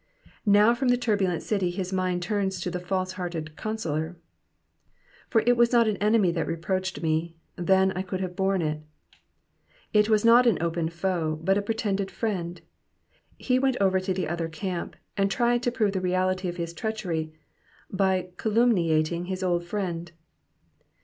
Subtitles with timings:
[0.47, 4.17] Now from the turbulent city his mind turns to the falsehearted councillor.
[5.29, 8.81] ^^For it was not an enemy that reproached me; then I could have home it.'*'*
[9.93, 12.61] Itt^as not an open foe, but a pretended friend;
[13.37, 16.73] he went over to the other camp and triea to prove the reality of his
[16.73, 17.33] treachery
[17.91, 20.13] by calumniating his old friend.